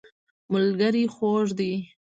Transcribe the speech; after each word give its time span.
ملګری 0.51 1.05
خوږ 1.15 1.47
دی. 1.59 1.73